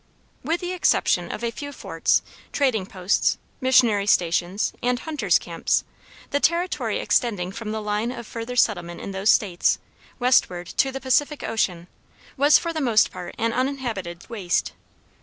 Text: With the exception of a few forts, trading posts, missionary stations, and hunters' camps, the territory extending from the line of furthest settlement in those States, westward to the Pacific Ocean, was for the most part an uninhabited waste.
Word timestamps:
With 0.43 0.61
the 0.61 0.71
exception 0.71 1.31
of 1.31 1.43
a 1.43 1.51
few 1.51 1.71
forts, 1.71 2.23
trading 2.51 2.87
posts, 2.87 3.37
missionary 3.61 4.07
stations, 4.07 4.73
and 4.81 4.97
hunters' 4.97 5.37
camps, 5.37 5.83
the 6.31 6.39
territory 6.39 6.97
extending 6.99 7.51
from 7.51 7.71
the 7.71 7.83
line 7.83 8.11
of 8.11 8.25
furthest 8.25 8.63
settlement 8.63 8.99
in 8.99 9.11
those 9.11 9.29
States, 9.29 9.77
westward 10.17 10.65
to 10.65 10.91
the 10.91 10.99
Pacific 10.99 11.43
Ocean, 11.43 11.85
was 12.35 12.57
for 12.57 12.73
the 12.73 12.81
most 12.81 13.11
part 13.11 13.35
an 13.37 13.53
uninhabited 13.53 14.27
waste. 14.27 14.73